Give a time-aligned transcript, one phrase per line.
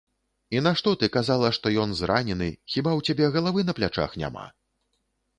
[0.55, 4.47] І нашто ты казала, што ён зранены, хіба ў цябе галавы на плячах няма?